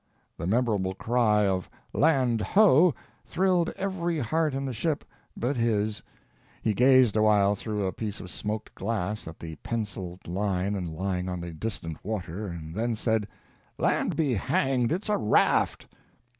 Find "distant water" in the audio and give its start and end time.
11.53-12.47